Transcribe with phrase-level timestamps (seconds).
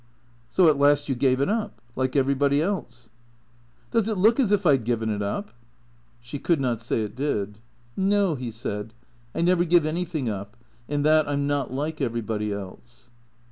[0.49, 1.79] "So at last you gave it up?
[1.95, 3.09] Like everybody else.""
[3.91, 5.49] Docs it look as if 1 'd given it up?"
[6.23, 7.59] THECEEATORS 143 She could not say it did."
[8.11, 8.95] No/' he said."
[9.35, 10.57] I never give anything up.
[10.87, 13.11] In that I 'm not like everybody else."